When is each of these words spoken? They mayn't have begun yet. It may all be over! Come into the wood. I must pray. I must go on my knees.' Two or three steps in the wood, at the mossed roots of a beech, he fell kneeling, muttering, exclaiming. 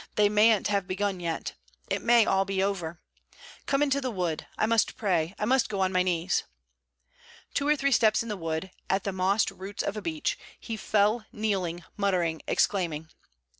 They 0.15 0.29
mayn't 0.29 0.67
have 0.69 0.87
begun 0.87 1.19
yet. 1.19 1.53
It 1.87 2.01
may 2.01 2.25
all 2.25 2.43
be 2.43 2.63
over! 2.63 2.99
Come 3.67 3.83
into 3.83 4.01
the 4.01 4.09
wood. 4.09 4.47
I 4.57 4.65
must 4.65 4.97
pray. 4.97 5.35
I 5.37 5.45
must 5.45 5.69
go 5.69 5.79
on 5.81 5.91
my 5.91 6.01
knees.' 6.01 6.43
Two 7.53 7.67
or 7.67 7.75
three 7.75 7.91
steps 7.91 8.23
in 8.23 8.27
the 8.29 8.35
wood, 8.35 8.71
at 8.89 9.03
the 9.03 9.13
mossed 9.13 9.51
roots 9.51 9.83
of 9.83 9.95
a 9.95 10.01
beech, 10.01 10.39
he 10.59 10.75
fell 10.75 11.27
kneeling, 11.31 11.83
muttering, 11.97 12.41
exclaiming. 12.47 13.09